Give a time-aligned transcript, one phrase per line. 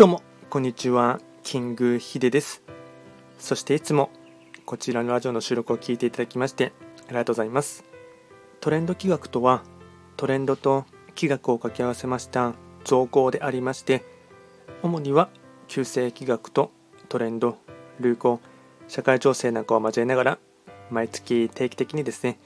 [0.00, 1.20] どうも、こんにちは。
[1.42, 2.62] キングヒデです。
[3.38, 4.08] そしていつも
[4.64, 6.72] こちらのラジオの収録を聞いていただきまして
[7.06, 7.84] ありがとうございます。
[8.62, 9.62] トレンド企画とは、
[10.16, 12.54] トレンドと企画を掛け合わせました
[12.84, 14.02] 造語でありまして、
[14.82, 15.28] 主には
[15.68, 16.70] 旧世企画と
[17.10, 17.58] トレンド、
[18.00, 18.40] 流行、
[18.88, 20.38] 社会情勢なんかを交えながら、
[20.90, 22.38] 毎月定期的にですね、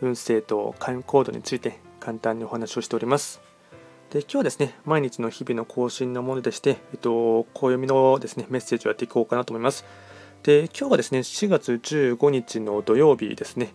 [0.00, 3.42] 運勢と開運コードについて簡単にお話をしております。
[4.14, 9.84] で今日はですね、毎日の日々の更新のものでして、えっと、暦のですね、メッセージをやっていこうかなと思います。
[10.44, 13.74] で、今日はですね、4月15日の土曜日ですね。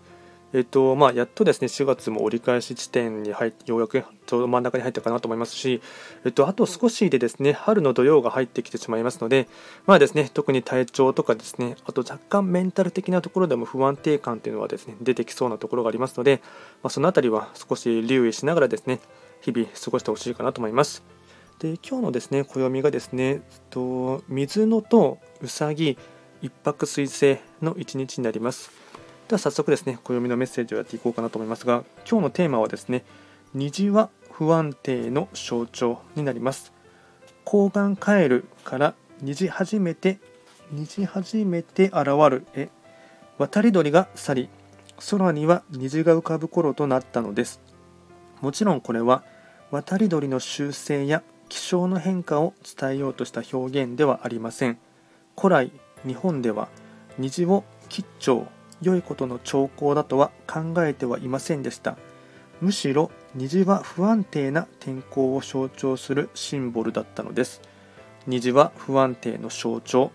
[0.54, 5.82] えっと、まあ、やっとですね、4月も折り返し地点に入って、ようやくちょうど真ん中に入ったかなと思いますし、
[6.24, 9.50] えっと、あと少しでですね、春の土曜が入ってきてしまいますので、
[9.88, 16.42] まあですね、特に体調とかですね、あと若干メンタル的なところでも不安定感というのはですね、出てきそうなところがありますので、
[16.82, 19.02] まあ、そのあたりは少し留意しながらですね、
[19.42, 21.04] 日々過ごしてほしいかなと思います。
[21.60, 25.98] で今日のですね暦がですねと水野とうさぎ
[26.42, 28.72] 一泊水星の一日になります。
[29.28, 33.04] では早速ですね暦のメッセージをやっていこうかなと思いますが今日のテーマはですね
[33.54, 36.74] 虹は不安定の象徴になります。
[37.46, 40.20] 抗が帰るから虹初めて
[40.72, 42.70] 虹初めて現るへ
[43.40, 44.50] 渡り鳥が去り
[45.10, 47.60] 空には虹が浮かぶ頃となったのです
[48.42, 49.24] もちろんこれは
[49.72, 54.80] 渡り鳥の習性や気象の変化を伝えようとした表現ではありません。
[55.38, 55.72] 古来
[56.08, 56.70] 日本では
[57.20, 58.48] 虹を吉兆
[58.82, 61.98] 良いことの兆候だとは考えてはいませんでした。
[62.62, 67.62] むしろ虹は不安定な天候を象徴するシンボルだったのです。
[68.26, 70.12] 虹は不安定の象徴。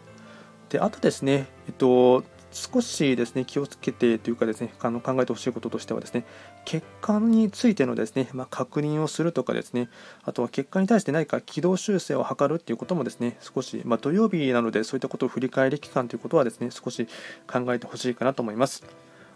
[0.69, 6.25] であとですね、えっと、少しですね気をつけてというかですねあの考えてほしいこととしてはですね
[6.65, 9.89] 結果についてのですね、まあ、確認をするとかですね
[10.23, 17.09] あとは結果に対して何か軌道修正を図るということもですね少し、まあ、土曜日なのでそういったことを振り返り期間ということはですね少し
[17.51, 18.85] 考えてほしいかなと思います。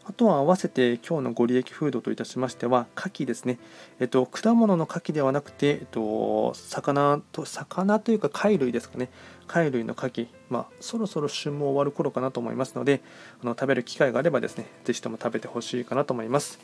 [0.08, 3.58] あとは合わせて今日のご利益フードといたしましては、牡蠣ですね。
[4.00, 9.10] えっと、果物の牡蠣ではなくて、えっと、魚と、魚というか貝類ですかね。
[9.46, 13.02] 貝類の牡蠣、まあ、そろそろ旬も終わる頃かなと思いますので、
[13.42, 16.58] あの食べる機会があればですね、ぜひとも食べてほしいかなと思います。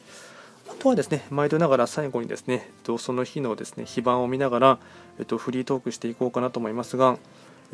[0.71, 4.79] あとはですね、毎度ながら最後にですね、えっとその日のですね、非番を見ながら、
[5.19, 7.19] えっと、フリートークしていこうかなと思いますが、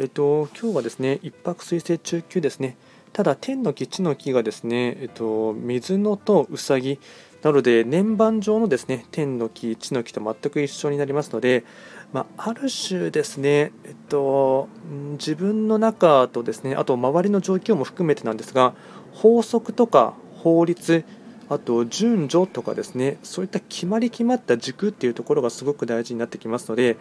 [0.00, 2.76] えっと、今日はですね、一泊水星中級ですね、
[3.12, 6.98] ただ天の木地の木がですね、えっと、水野とうさぎ
[7.42, 11.64] なので年番上のですね天の木地の木と全く一緒になりますので、
[12.12, 14.68] まあ、ある種ですね、えっと、
[15.12, 18.74] 自分の中とですねあと周りの状況も含めてなんですが
[19.12, 21.04] 法則とか法律
[21.48, 26.96] あと順序とかですねそういった決まり決まった軸っていうところがすごく大事になってきますので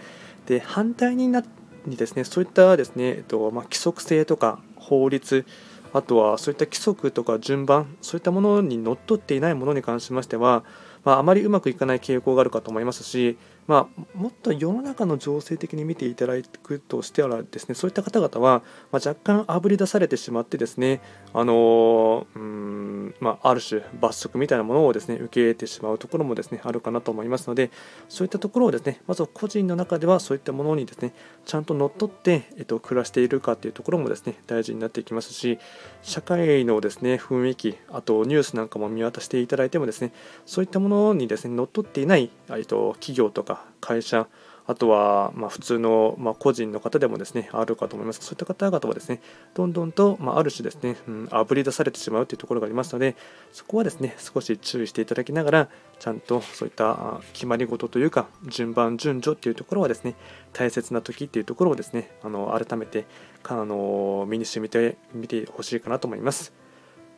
[0.47, 1.43] で反対にな
[1.85, 5.45] にですねそういったですね、えっとまあ、規則性とか法律
[5.93, 10.63] あとはそういった規則とか順番そういったものにのっとっていないものに関しましては、
[11.03, 13.37] まあ、あまりうまくいかない傾向があるかと思いますし、
[13.69, 21.01] まあ、もっと世の中の情勢的に見ていただくとしてはですねそういった方々は、まあ、若干あぶり出されてしまってですね
[21.35, 27.69] あのうんまあ、ある種罰則みたいなものをですね受け入れてしまうところもですねあるかなと思いますので
[28.07, 31.13] そういったところをですねまず個人の中ではそういったものにですね
[31.45, 35.59] ちゃんと乗っ取って、えっと、暮らしているかというところもですね大事になっていきますし
[36.01, 40.11] 社会のですね雰囲気あとニュースなんかも見渡していただいてもですね
[40.47, 44.27] そういったものにですね乗っ取っていない、えっと、企業とか会社
[44.69, 49.19] あとはま普通のま個人の方でもですねあるかと思いますそういった方々はですね
[49.55, 53.15] どんどんとまある種ですね、うん、あぶり出されてしまうというところがありますので
[53.51, 60.13] そこはですね少し注意していただきながらちゃんとそういった決まり事というか順番順序っていうところはですね
[60.53, 63.07] 大切な時っていうところをですねあの改めて
[63.45, 66.53] あの身に染みてみてほしいかなと思います。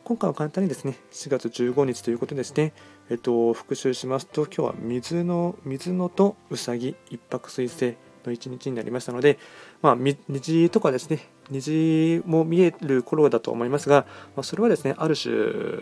[0.04, 2.72] 今回は簡単にですね、4月15日ということですね、
[3.08, 7.94] えっと、復習しますと、今日は水の、水のとうさぎ一泊水星
[8.26, 9.38] の一日になりましたので、
[9.80, 9.96] まあ、
[10.28, 14.04] 虹とかですね、虹も見える頃だと思いますが、
[14.34, 15.32] まあ、それはですね、ある種、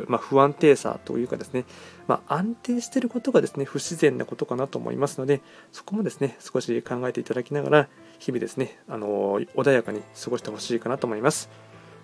[0.07, 1.65] まあ、不安定さというかですね、
[2.07, 5.41] まあ、安定していることがですね、不自然なことかなと思いますので、
[5.73, 7.89] そこもですね、少し考えていただきながら、
[8.19, 11.49] 日々ですね、あの穏やかに過ごしてほしいかなと思います。